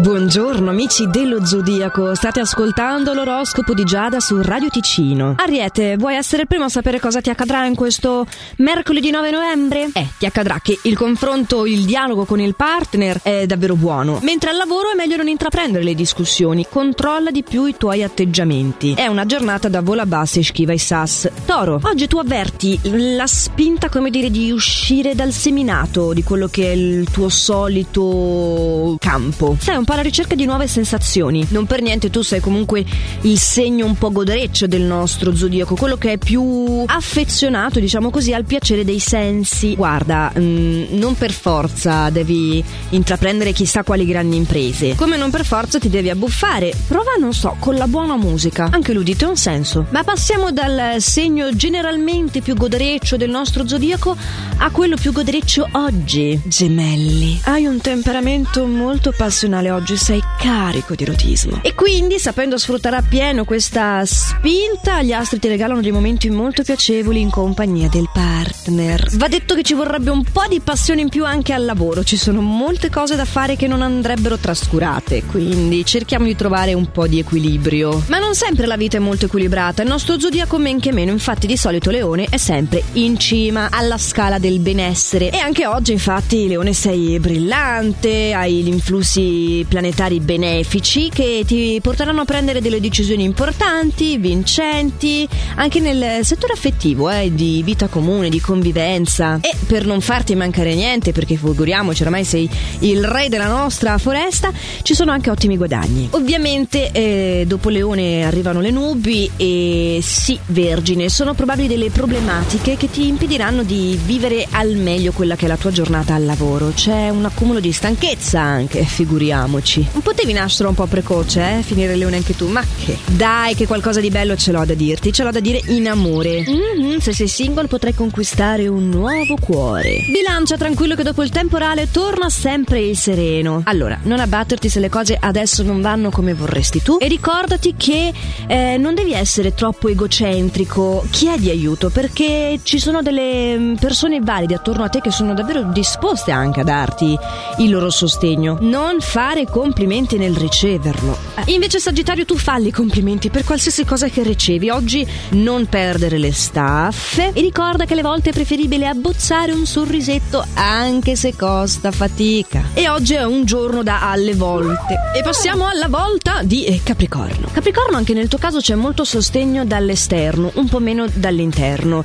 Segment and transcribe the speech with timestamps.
[0.00, 5.34] Buongiorno amici dello Zodiaco, state ascoltando l'oroscopo di Giada su Radio Ticino.
[5.36, 8.26] Ariete, vuoi essere il primo a sapere cosa ti accadrà in questo
[8.56, 9.90] mercoledì 9 novembre?
[9.92, 14.48] Eh, ti accadrà che il confronto, il dialogo con il partner è davvero buono, mentre
[14.48, 18.94] al lavoro è meglio non intraprendere le discussioni, controlla di più i tuoi atteggiamenti.
[18.94, 21.28] È una giornata da vola bassa e schiva i sas.
[21.44, 26.72] Toro, oggi tu avverti la spinta, come dire, di uscire dal seminato, di quello che
[26.72, 29.58] è il tuo solito campo.
[29.60, 31.44] Sei un po' alla ricerca di nuove sensazioni.
[31.48, 32.84] Non per niente tu sei comunque
[33.22, 38.32] il segno un po' godereccio del nostro zodiaco, quello che è più affezionato, diciamo così,
[38.32, 39.74] al piacere dei sensi.
[39.74, 45.44] Guarda, mh, mm, non per forza devi intraprendere chissà quali grandi imprese, come non per
[45.44, 46.72] forza ti devi abbuffare.
[46.86, 48.68] Prova, non so, con la buona musica.
[48.70, 49.86] Anche l'udito ha un senso.
[49.90, 54.16] Ma passiamo dal segno generalmente più godereccio del nostro zodiaco
[54.58, 56.40] a quello più godereccio oggi.
[56.44, 57.40] Gemelli.
[57.44, 61.60] Hai un temperamento molto passionale oggi oggi sei carico di erotismo.
[61.62, 67.20] E quindi, sapendo sfruttare appieno questa spinta, gli astri ti regalano dei momenti molto piacevoli
[67.20, 69.16] in compagnia del partner.
[69.16, 72.16] Va detto che ci vorrebbe un po' di passione in più anche al lavoro, ci
[72.16, 77.06] sono molte cose da fare che non andrebbero trascurate, quindi cerchiamo di trovare un po'
[77.06, 78.02] di equilibrio.
[78.08, 81.46] Ma non sempre la vita è molto equilibrata, il nostro zodiaco men che meno, infatti
[81.46, 86.48] di solito Leone è sempre in cima alla scala del benessere e anche oggi infatti
[86.48, 93.22] Leone sei brillante, hai gli influssi planetari benefici che ti porteranno a prendere delle decisioni
[93.22, 99.38] importanti, vincenti, anche nel settore affettivo, eh, di vita comune, di convivenza.
[99.40, 104.52] E per non farti mancare niente, perché figuriamoci, oramai sei il re della nostra foresta,
[104.82, 106.08] ci sono anche ottimi guadagni.
[106.10, 112.90] Ovviamente eh, dopo Leone arrivano le nubi e sì, Vergine, sono probabili delle problematiche che
[112.90, 116.72] ti impediranno di vivere al meglio quella che è la tua giornata al lavoro.
[116.74, 119.88] C'è un accumulo di stanchezza anche, figuriamoci figuriamoci.
[120.02, 121.62] Potevi nascere un po' precoce, eh?
[121.62, 122.98] Finire leone anche tu, ma che?
[123.06, 126.44] Dai, che qualcosa di bello ce l'ho da dirti, ce l'ho da dire in amore.
[126.48, 130.00] Mm-hmm, se sei single potrai conquistare un nuovo cuore.
[130.10, 133.62] Bilancia tranquillo che dopo il temporale torna sempre il sereno.
[133.64, 138.12] Allora, non abbatterti se le cose adesso non vanno come vorresti tu e ricordati che
[138.46, 141.04] eh, non devi essere troppo egocentrico.
[141.10, 145.62] Chiedi aiuto perché ci sono delle mm, persone valide attorno a te che sono davvero
[145.64, 147.16] disposte anche a darti
[147.58, 148.58] il loro sostegno.
[148.60, 151.16] Non fare complimenti nel riceverlo.
[151.46, 154.70] Invece Sagittario tu falli i complimenti per qualsiasi cosa che ricevi.
[154.70, 160.44] Oggi non perdere le staffe e ricorda che alle volte è preferibile abbozzare un sorrisetto
[160.54, 162.70] anche se costa fatica.
[162.74, 164.94] E oggi è un giorno da alle volte.
[165.14, 167.48] E passiamo alla volta di eh, Capricorno.
[167.52, 172.04] Capricorno anche nel tuo caso c'è molto sostegno dall'esterno, un po' meno dall'interno.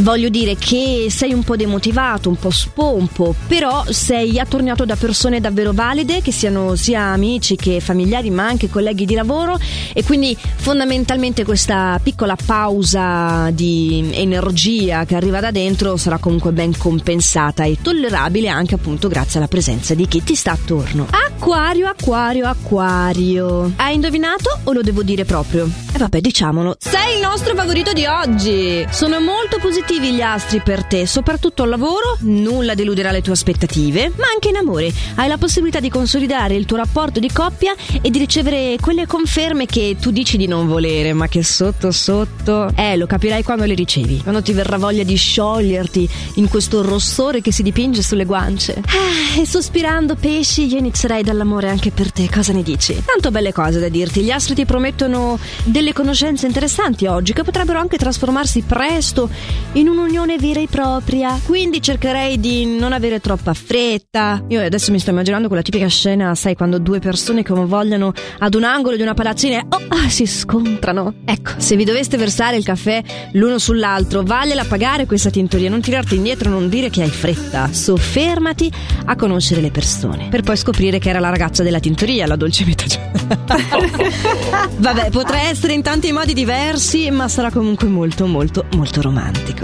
[0.00, 5.40] Voglio dire che sei un po' demotivato, un po' spompo, però sei attorniato da persone
[5.40, 9.58] davvero valide che siano sia amici che familiari ma anche colleghi di lavoro
[9.92, 16.76] e quindi fondamentalmente questa piccola pausa di energia che arriva da dentro sarà comunque ben
[16.76, 21.08] compensata e tollerabile anche appunto grazie alla presenza di chi ti sta attorno.
[21.10, 23.72] Acquario, acquario, acquario.
[23.76, 25.68] Hai indovinato o lo devo dire proprio?
[25.92, 26.76] E vabbè, diciamolo.
[26.78, 28.86] Sei il nostro favorito di oggi.
[28.90, 34.12] Sono molto positivi gli astri per te, soprattutto al lavoro, nulla deluderà le tue aspettative,
[34.16, 34.92] ma anche in amore.
[35.14, 39.64] Hai la possibilità di consolidare il tuo rapporto di coppia e di ricevere quelle conferme
[39.64, 43.72] che tu dici di non volere, ma che sotto sotto, eh, lo capirai quando le
[43.72, 44.20] ricevi.
[44.22, 48.82] Quando ti verrà voglia di scioglierti in questo rossore che si dipinge sulle guance.
[48.84, 52.28] Ah, e sospirando pesci, io inizierei dall'amore anche per te.
[52.30, 53.02] Cosa ne dici?
[53.02, 54.20] Tanto belle cose da dirti.
[54.20, 59.30] Gli astri ti promettono delle conoscenze interessanti oggi che potrebbero anche trasformarsi presto
[59.72, 61.40] in un'unione vera e propria.
[61.46, 64.44] Quindi cercherei di non avere troppa fretta.
[64.48, 68.64] Io adesso mi sto immaginando quella tipica scena, sai, quando due persone convogliano ad un
[68.64, 71.14] angolo di una palazzina e oh, ah, si scontrano.
[71.24, 73.00] Ecco, se vi doveste versare il caffè
[73.34, 77.72] l'uno sull'altro, vagliela pagare questa tintoria, non tirarti indietro, non dire che hai fretta.
[77.72, 78.72] Soffermati
[79.04, 82.64] a conoscere le persone, per poi scoprire che era la ragazza della tintoria, la dolce
[82.64, 82.86] metà.
[84.78, 89.62] Vabbè, potrà essere in tanti modi diversi, ma sarà comunque molto, molto, molto romantico.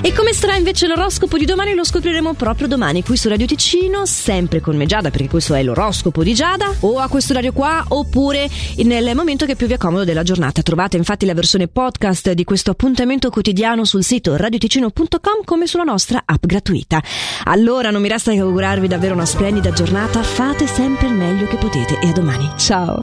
[0.00, 4.06] E come sarà invece l'oroscopo di domani lo scopriremo proprio domani qui su Radio Ticino,
[4.06, 7.84] sempre con me Giada, perché questo è l'oroscopo di Giada, o a questo orario qua,
[7.88, 8.48] oppure
[8.78, 10.62] nel momento che più vi accomodo della giornata.
[10.62, 16.22] Trovate infatti la versione podcast di questo appuntamento quotidiano sul sito radioticino.com come sulla nostra
[16.24, 17.02] app gratuita.
[17.44, 21.56] Allora non mi resta che augurarvi davvero una splendida giornata, fate sempre il meglio che
[21.56, 22.50] potete e a domani.
[22.56, 22.98] Ciao!